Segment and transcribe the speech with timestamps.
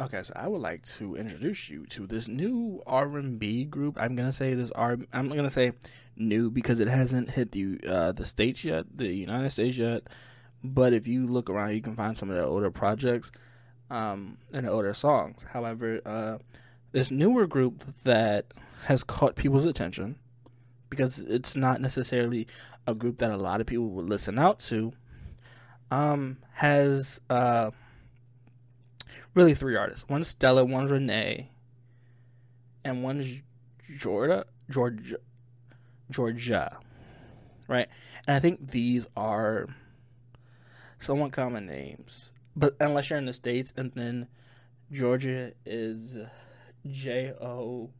[0.00, 4.00] Okay, so I would like to introduce you to this new R and B group.
[4.00, 4.96] I'm gonna say this R.
[5.12, 5.72] I'm gonna say
[6.16, 10.04] new because it hasn't hit the uh, the states yet, the United States yet.
[10.64, 13.30] But if you look around, you can find some of their older projects
[13.90, 15.44] um, and older songs.
[15.52, 16.38] However, uh,
[16.92, 18.46] this newer group that
[18.84, 20.16] has caught people's attention
[20.88, 22.46] because it's not necessarily
[22.86, 24.94] a group that a lot of people would listen out to.
[25.90, 27.72] Um, has uh
[29.34, 30.08] really three artists.
[30.08, 31.50] One's Stella, one's Renee,
[32.84, 33.36] and one's
[33.98, 35.16] Georgia, Georgia,
[36.10, 36.78] Georgia,
[37.68, 37.88] right?
[38.26, 39.66] And I think these are
[40.98, 44.28] somewhat common names, but unless you're in the states, and then
[44.92, 46.16] Georgia is
[46.86, 47.90] J O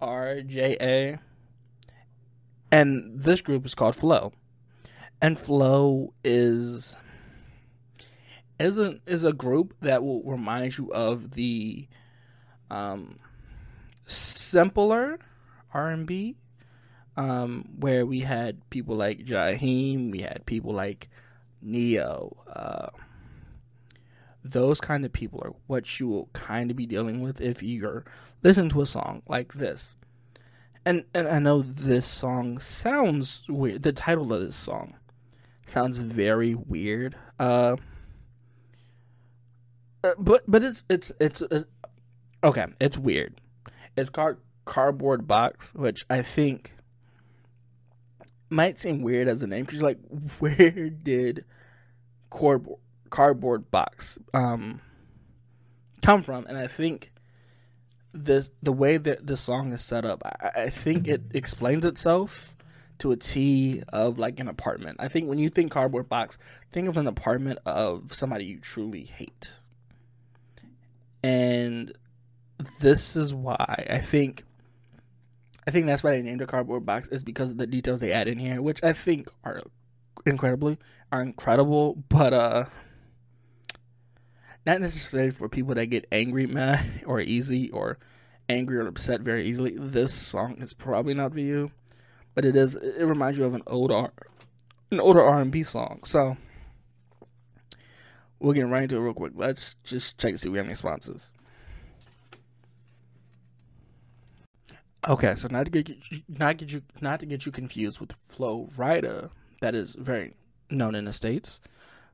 [0.00, 1.18] R J A,
[2.70, 4.32] and this group is called FLO,
[5.20, 6.96] and FLO is
[8.58, 11.86] is a is a group that will remind you of the
[12.70, 13.18] um,
[14.06, 15.18] simpler
[15.74, 16.36] R and B,
[17.16, 21.10] um, where we had people like Jaheim, we had people like
[21.60, 22.36] Ne-Yo.
[22.50, 22.88] Uh,
[24.42, 28.04] those kind of people are what you will kind of be dealing with if you're
[28.42, 29.94] listening to a song like this.
[30.84, 33.82] And and I know this song sounds weird.
[33.82, 34.94] The title of this song
[35.66, 37.16] sounds very weird.
[37.40, 37.76] Uh,
[40.18, 41.66] but but it's it's it's, it's
[42.42, 42.66] okay.
[42.80, 43.40] It's weird.
[43.96, 46.72] It's called cardboard box, which I think
[48.50, 49.98] might seem weird as a name because like,
[50.38, 51.44] where did
[52.30, 54.80] cardboard cardboard box um
[56.02, 56.46] come from?
[56.46, 57.12] And I think
[58.12, 62.56] this the way that the song is set up, I, I think it explains itself
[62.98, 64.96] to a T of like an apartment.
[65.00, 66.38] I think when you think cardboard box,
[66.72, 69.60] think of an apartment of somebody you truly hate.
[71.22, 71.92] And
[72.80, 74.44] this is why I think
[75.66, 78.12] I think that's why they named a cardboard box is because of the details they
[78.12, 79.62] add in here, which I think are
[80.24, 80.78] incredibly
[81.10, 82.64] are incredible, but uh
[84.64, 87.98] not necessarily for people that get angry mad or easy or
[88.48, 89.76] angry or upset very easily.
[89.78, 91.72] This song is probably not for you,
[92.34, 94.12] but it is it reminds you of an old R
[94.90, 96.00] an older R and B song.
[96.04, 96.36] So
[98.38, 99.32] we'll get right into it real quick.
[99.34, 101.32] Let's just check to see if we have any sponsors.
[105.08, 108.14] Okay, so not to get you, not get you not to get you confused with
[108.26, 109.30] Flo Rida,
[109.60, 110.34] that is very
[110.68, 111.60] known in the states.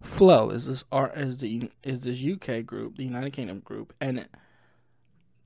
[0.00, 4.26] Flow is this art is the is this UK group, the United Kingdom group, and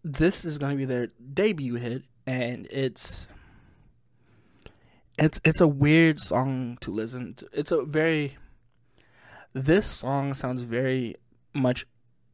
[0.04, 3.26] this is going to be their debut hit, and it's
[5.18, 7.48] it's it's a weird song to listen to.
[7.52, 8.36] It's a very
[9.54, 11.16] this song sounds very
[11.54, 11.86] much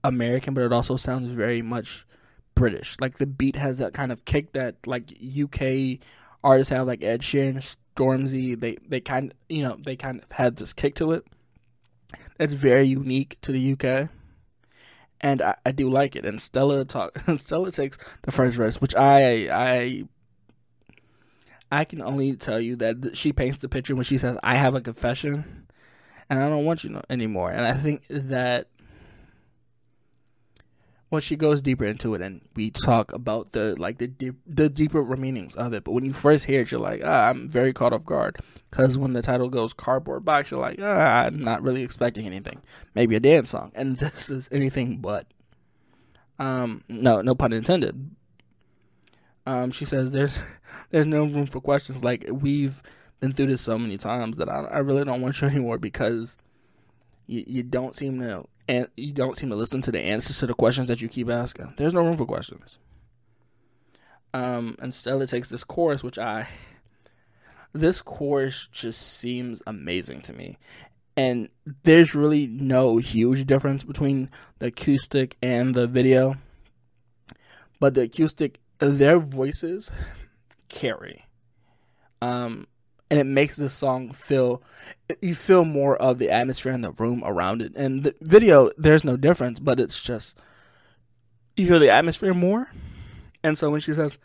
[0.05, 2.07] American, but it also sounds very much
[2.55, 2.97] British.
[3.01, 5.99] Like the beat has that kind of kick that like UK
[6.43, 8.59] artists have, like Ed Sheeran, Stormzy.
[8.59, 11.25] They they kind you know they kind of had this kick to it.
[12.39, 14.09] That's very unique to the UK,
[15.21, 16.25] and I, I do like it.
[16.25, 20.05] And Stella talk Stella takes the first verse, which I I
[21.71, 24.75] I can only tell you that she paints the picture when she says, "I have
[24.75, 25.67] a confession."
[26.31, 27.51] And I don't want you anymore.
[27.51, 28.69] And I think that
[31.11, 34.69] well, she goes deeper into it, and we talk about the like the deep, the
[34.69, 35.85] deeper meanings of it.
[35.85, 38.37] But when you first hear it, you're like, ah, I'm very caught off guard
[38.71, 42.61] because when the title goes cardboard box, you're like, ah, I'm not really expecting anything.
[42.95, 45.27] Maybe a dance song, and this is anything but.
[46.39, 48.11] Um, no, no pun intended.
[49.45, 50.39] Um, she says there's
[50.91, 52.05] there's no room for questions.
[52.05, 52.83] Like we've
[53.21, 56.39] been through this so many times that I, I really don't want you anymore because
[57.27, 60.47] you, you don't seem to and you don't seem to listen to the answers to
[60.47, 61.73] the questions that you keep asking.
[61.79, 62.79] There's no room for questions.
[64.35, 66.49] Um, and Stella takes this chorus, which I
[67.73, 70.59] this chorus just seems amazing to me.
[71.17, 71.49] And
[71.83, 74.31] there's really no huge difference between
[74.61, 76.37] the acoustic and the video.
[77.81, 79.91] But the acoustic, their voices
[80.69, 81.25] carry.
[82.21, 82.69] Um,
[83.11, 84.63] and it makes the song feel
[85.23, 87.73] you feel more of the atmosphere in the room around it.
[87.75, 90.39] And the video, there's no difference, but it's just
[91.57, 92.71] you feel the atmosphere more.
[93.43, 94.19] And so when she says,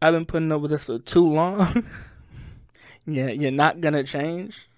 [0.00, 1.84] I've been putting up with this for too long,
[3.06, 4.68] yeah, you're not gonna change.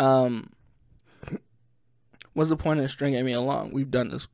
[0.00, 0.50] Um
[2.32, 3.72] what's the point of stringing me along?
[3.72, 4.26] We've done this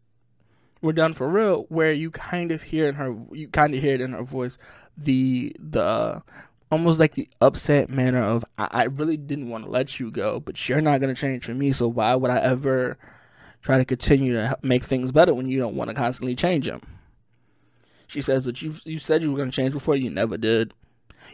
[0.81, 3.95] we're done for real, where you kind of hear in her you kind of hear
[3.95, 4.59] it in her voice
[4.97, 6.23] the the
[6.71, 10.41] almost like the upset manner of I, I really didn't want to let you go,
[10.41, 12.99] but you're not gonna change for me, so why would I ever
[13.63, 16.83] try to continue to make things better when you don't want to constantly change them?
[18.07, 20.75] She says, "But you you said you were gonna change before, you never did.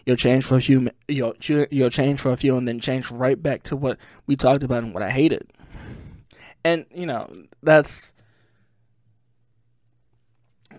[0.07, 3.41] You'll change for a few, you'll you'll change for a few, and then change right
[3.41, 5.53] back to what we talked about and what I hated."
[6.65, 7.31] And you know
[7.63, 8.14] that's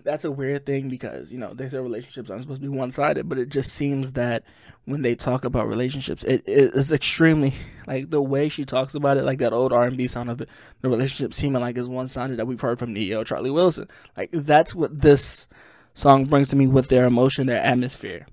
[0.06, 2.92] that's a weird thing because you know they say relationships aren't supposed to be one
[2.92, 4.44] sided, but it just seems that
[4.84, 7.52] when they talk about relationships, it, is extremely
[7.86, 10.40] like the way she talks about it, like that old R and B sound of
[10.40, 10.48] it,
[10.80, 13.88] the relationship seeming like is one sided that we've heard from Ne-Yo, Charlie Wilson.
[14.16, 15.48] Like that's what this
[15.92, 18.26] song brings to me with their emotion, their atmosphere.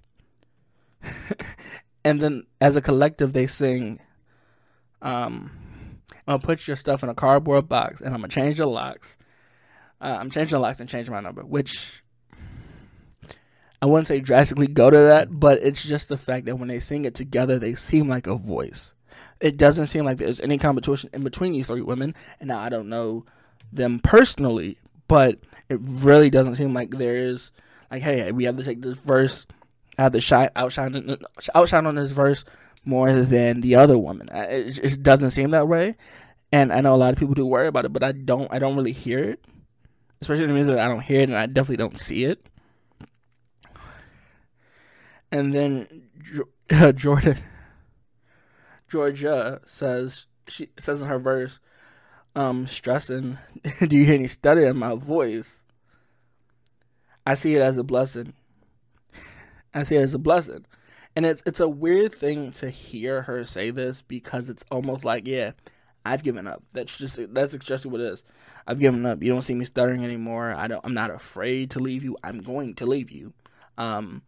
[2.06, 4.00] and then as a collective, they sing,
[5.02, 5.52] um,
[6.28, 9.18] "I'm gonna put your stuff in a cardboard box, and I'm gonna change the locks."
[10.04, 12.04] Uh, I'm changing the locks and changing my number, which
[13.82, 16.80] I wouldn't say drastically go to that, but it's just the fact that when they
[16.80, 18.94] sing it together, they seem like a voice.
[19.40, 22.16] It doesn't seem like there's any competition in between these three women.
[22.42, 23.26] And now I don't know
[23.72, 24.78] them personally,
[25.08, 25.40] but
[25.70, 27.52] it really doesn't seem like there is
[27.90, 29.46] like, hey, we have to take this verse,
[29.98, 31.18] have to shine, outshine,
[31.56, 32.44] outshine on this verse
[32.84, 34.28] more than the other woman.
[34.34, 35.96] It, it doesn't seem that way,
[36.52, 38.52] and I know a lot of people do worry about it, but I don't.
[38.52, 39.46] I don't really hear it
[40.24, 40.78] especially the music.
[40.78, 42.46] I don't hear it, and I definitely don't see it.
[45.32, 46.04] And then
[46.72, 47.38] uh, Jordan,
[48.90, 51.60] Georgia says she says in her verse,
[52.36, 53.38] um, stressing,
[53.88, 55.64] "Do you hear any stutter in my voice?"
[57.26, 58.34] I see it as a blessing.
[59.74, 60.66] I see it as a blessing.
[61.16, 65.28] And it's it's a weird thing to hear her say this because it's almost like,
[65.28, 65.52] yeah,
[66.06, 66.64] I've given up.
[66.74, 68.24] That's just that's exactly what it is.
[68.68, 69.22] I've given up.
[69.22, 70.54] You don't see me stuttering anymore.
[70.54, 70.82] I don't.
[70.84, 72.18] I'm not afraid to leave you.
[72.24, 73.34] I'm going to leave you.
[73.78, 74.22] Um,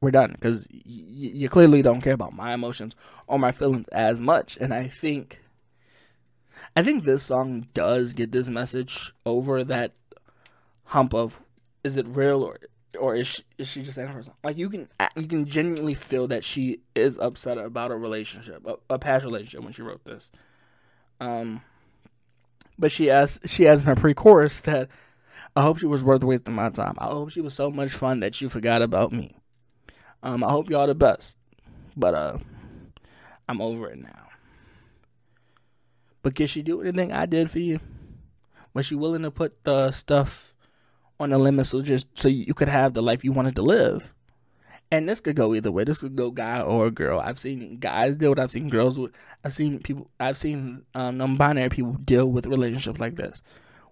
[0.00, 2.94] we're done because y- you clearly don't care about my emotions
[3.26, 4.56] or my feelings as much.
[4.60, 5.42] And I think,
[6.74, 9.92] I think this song does get this message over that
[10.84, 11.40] hump of,
[11.82, 12.58] is it real or
[12.98, 14.34] or is she, is she just saying her song?
[14.42, 18.94] Like you can you can genuinely feel that she is upset about a relationship, a,
[18.94, 20.30] a past relationship when she wrote this.
[21.20, 21.62] Um,
[22.78, 24.88] but she asked she asked in her pre-chorus that
[25.54, 26.94] I hope she was worth wasting my time.
[26.98, 29.36] I hope she was so much fun that you forgot about me.
[30.22, 31.38] Um, I hope y'all the best,
[31.96, 32.38] but uh,
[33.48, 34.28] I'm over it now.
[36.22, 37.80] But can she do anything I did for you?
[38.74, 40.52] Was she willing to put the stuff
[41.18, 44.12] on the limit so just so you could have the life you wanted to live?
[44.90, 45.84] And this could go either way.
[45.84, 47.20] This could go guy or girl.
[47.20, 48.38] I've seen guys deal with.
[48.38, 49.12] I've seen girls with.
[49.44, 50.10] I've seen people.
[50.20, 53.42] I've seen um, non-binary people deal with relationships like this,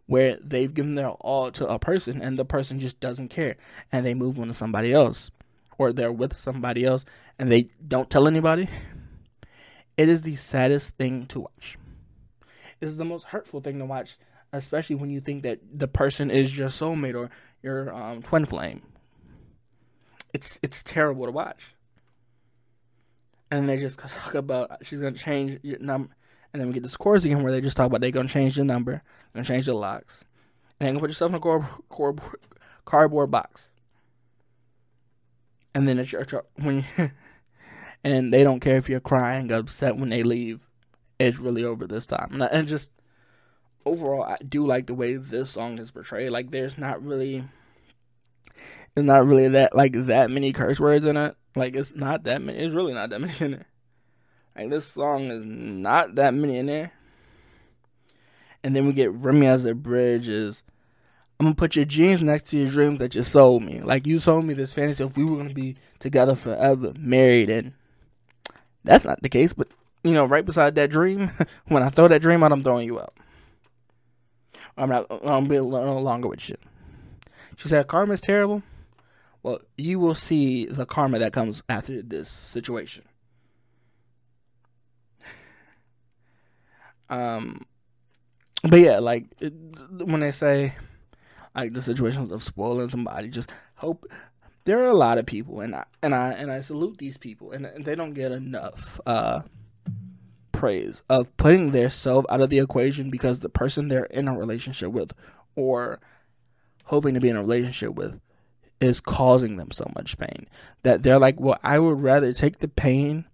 [0.06, 3.56] where they've given their all to a person and the person just doesn't care,
[3.90, 5.30] and they move on to somebody else,
[5.78, 7.04] or they're with somebody else
[7.38, 8.68] and they don't tell anybody.
[9.96, 11.78] It is the saddest thing to watch.
[12.80, 14.16] It is the most hurtful thing to watch,
[14.52, 17.30] especially when you think that the person is your soulmate or
[17.62, 18.82] your um, twin flame
[20.34, 21.74] it's it's terrible to watch.
[23.50, 26.14] And they just talk about she's gonna change your number,
[26.52, 28.56] and then we get this chorus again where they just talk about they're gonna change
[28.56, 30.24] your number, gonna change the locks,
[30.78, 32.14] and then put yourself in a car, car,
[32.84, 33.70] cardboard box.
[35.74, 36.26] And then it's your
[36.56, 37.10] when you,
[38.04, 40.68] and they don't care if you're crying, upset when they leave.
[41.18, 42.90] It's really over this time, and just
[43.86, 46.30] overall, I do like the way this song is portrayed.
[46.32, 47.44] Like, there's not really
[48.96, 51.36] it's not really that like that many curse words in it.
[51.56, 52.58] Like it's not that many.
[52.58, 53.66] It's really not that many in there.
[54.56, 56.92] Like this song is not that many in there.
[58.62, 60.62] And then we get Remy as a bridge is
[61.38, 63.80] I'm gonna put your jeans next to your dreams that you sold me.
[63.80, 67.72] Like you sold me this fantasy of we were gonna be together forever, married, and
[68.84, 69.52] that's not the case.
[69.52, 69.68] But
[70.04, 71.32] you know, right beside that dream,
[71.66, 73.14] when I throw that dream out, I'm throwing you out.
[74.76, 75.06] I'm not.
[75.24, 76.56] I'm be no longer with you.
[77.56, 78.62] She said, "Karma's terrible."
[79.44, 83.04] Well, you will see the karma that comes after this situation.
[87.10, 87.66] Um,
[88.62, 89.52] but yeah, like it,
[89.90, 90.74] when they say
[91.54, 94.06] like the situations of spoiling somebody, just hope
[94.64, 97.52] there are a lot of people, and I and I and I salute these people,
[97.52, 99.42] and, and they don't get enough uh,
[100.52, 104.34] praise of putting their self out of the equation because the person they're in a
[104.34, 105.12] relationship with,
[105.54, 106.00] or
[106.84, 108.18] hoping to be in a relationship with
[108.80, 110.46] is causing them so much pain
[110.82, 113.24] that they're like, well, I would rather take the pain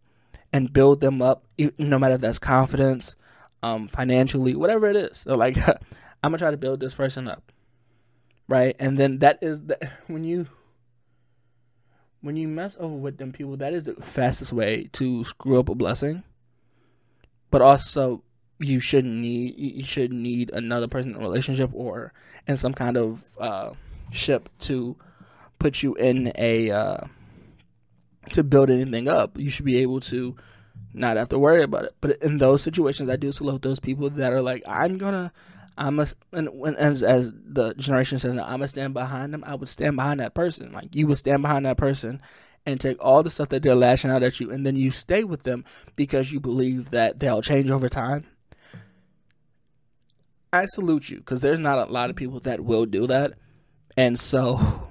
[0.53, 1.45] and build them up,
[1.79, 3.17] no matter if that's confidence,
[3.63, 5.25] um, financially, whatever it is.
[5.25, 5.77] They're like, I'm
[6.23, 7.53] gonna try to build this person up,
[8.49, 8.77] right?
[8.79, 10.49] And then that is the when you
[12.23, 15.69] when you mess over with them people, that is the fastest way to screw up
[15.69, 16.23] a blessing.
[17.51, 18.23] But also,
[18.59, 22.13] you shouldn't need you should need another person in a relationship or
[22.47, 23.71] in some kind of uh,
[24.11, 24.97] ship to
[25.61, 26.97] put you in a uh,
[28.33, 29.39] to build anything up.
[29.39, 30.35] You should be able to
[30.93, 31.95] not have to worry about it.
[32.01, 35.33] But in those situations, I do salute those people that are like, I'm gonna,
[35.79, 39.45] I must, and as as the generation says, I'm gonna stand behind them.
[39.47, 40.73] I would stand behind that person.
[40.73, 42.21] Like you would stand behind that person
[42.67, 45.25] and take all the stuff that they're lashing out at you, and then you stay
[45.25, 45.65] with them
[45.97, 48.27] because you believe that they'll change over time.
[50.53, 53.35] I salute you because there's not a lot of people that will do that,
[53.97, 54.90] and so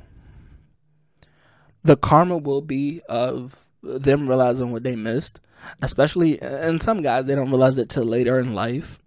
[1.83, 5.39] the karma will be of them realizing what they missed.
[5.81, 9.01] Especially, and some guys they don't realize it till later in life,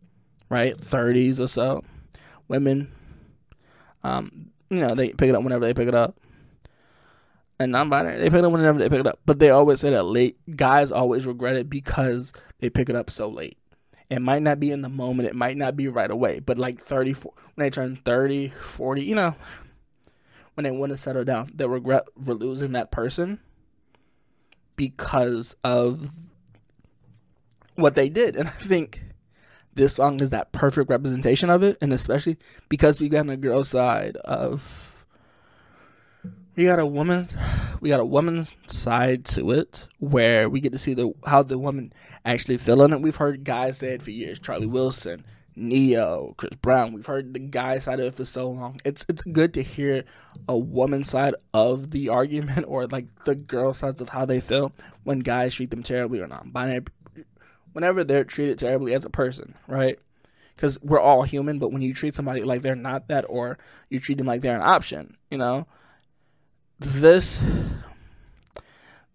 [0.50, 0.78] right?
[0.78, 1.82] Thirties or so.
[2.46, 2.92] Women,
[4.04, 6.18] um, you know, they pick it up whenever they pick it up.
[7.58, 9.20] And non-binary, they pick it up whenever they pick it up.
[9.24, 13.08] But they always say that late guys always regret it because they pick it up
[13.08, 13.56] so late.
[14.10, 16.80] It might not be in the moment, it might not be right away, but like
[16.80, 19.34] 30, when they turn 30, 40, you know,
[20.54, 23.40] when they want to settle down, they regret losing that person
[24.76, 26.10] because of
[27.74, 28.36] what they did.
[28.36, 29.02] And I think
[29.74, 32.36] this song is that perfect representation of it, and especially
[32.68, 35.06] because we got the girl side of
[36.54, 37.28] we got a woman
[37.82, 41.58] we got a woman's side to it where we get to see the how the
[41.58, 41.92] woman
[42.24, 43.00] actually feeling it.
[43.00, 46.92] We've heard guys say it for years, Charlie Wilson, Ne-Yo, Chris Brown.
[46.92, 48.78] We've heard the guy side of it for so long.
[48.84, 50.04] It's it's good to hear
[50.48, 54.72] a woman side of the argument or like the girl sides of how they feel
[55.04, 56.52] when guys treat them terribly or not.
[56.52, 56.84] Binary,
[57.72, 59.98] whenever they're treated terribly as a person, right?
[60.56, 63.98] Because we're all human, but when you treat somebody like they're not that, or you
[63.98, 65.66] treat them like they're an option, you know,
[66.78, 67.44] this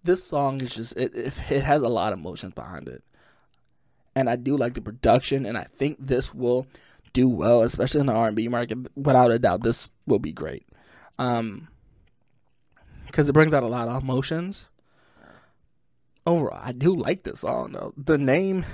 [0.03, 3.03] this song is just it, it, it has a lot of emotions behind it
[4.17, 6.65] and I do like the production, and I think this will
[7.13, 8.79] do well, especially in the R and B market.
[8.95, 10.65] Without a doubt, this will be great,
[11.19, 11.67] um,
[13.05, 14.69] because it brings out a lot of emotions.
[16.25, 17.93] Overall, I do like this song though.
[17.95, 18.65] The name,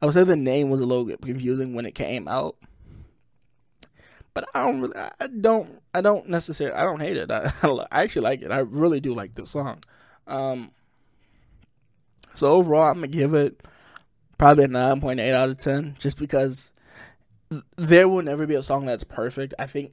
[0.00, 2.56] I would say the name was a little bit confusing when it came out,
[4.32, 7.30] but I don't really, I don't, I don't necessarily, I don't hate it.
[7.30, 8.50] I, I actually like it.
[8.50, 9.80] I really do like this song.
[10.26, 10.70] Um,
[12.32, 13.60] so overall, I'm gonna give it
[14.38, 16.72] probably a 9.8 out of 10 just because
[17.76, 19.54] there will never be a song that's perfect.
[19.58, 19.92] I think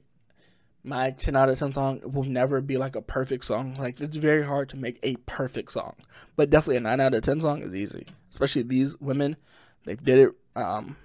[0.82, 3.74] my 10 out of 10 song will never be like a perfect song.
[3.74, 5.94] Like it's very hard to make a perfect song.
[6.36, 8.06] But definitely a 9 out of 10 song is easy.
[8.30, 9.36] Especially these women,
[9.84, 10.96] they did it um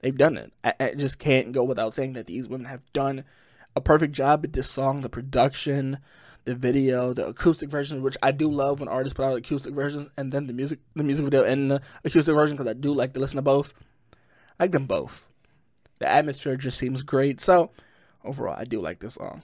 [0.00, 0.52] they've done it.
[0.62, 3.24] I, I just can't go without saying that these women have done
[3.78, 5.98] a perfect job at this song, the production,
[6.44, 10.08] the video, the acoustic version, which I do love when artists put out acoustic versions,
[10.16, 13.14] and then the music, the music video and the acoustic version because I do like
[13.14, 13.72] to listen to both.
[14.58, 15.26] I like them both.
[16.00, 17.40] The atmosphere just seems great.
[17.40, 17.70] So
[18.24, 19.42] overall, I do like this song.